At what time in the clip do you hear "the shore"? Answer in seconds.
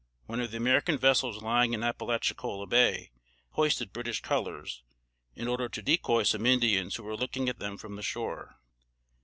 7.97-8.55